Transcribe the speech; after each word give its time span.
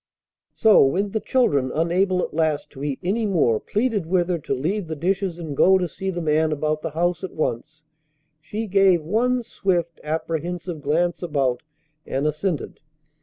So, 0.55 0.83
when 0.83 1.11
the 1.11 1.19
children, 1.19 1.71
unable 1.71 2.23
at 2.23 2.33
last 2.33 2.71
to 2.71 2.83
eat 2.83 2.97
any 3.03 3.27
more, 3.27 3.59
pleaded 3.59 4.07
with 4.07 4.29
her 4.29 4.39
to 4.39 4.55
leave 4.55 4.87
the 4.87 4.95
dishes 4.95 5.37
and 5.37 5.55
go 5.55 5.77
to 5.77 5.87
see 5.87 6.09
the 6.09 6.23
man 6.23 6.51
about 6.51 6.81
the 6.81 6.89
house 6.89 7.23
at 7.23 7.35
once, 7.35 7.83
she 8.39 8.65
gave 8.65 9.03
one 9.03 9.43
swift, 9.43 10.01
apprehensive 10.03 10.81
glance 10.81 11.21
about, 11.21 11.61
and 12.03 12.25
assented. 12.25 12.79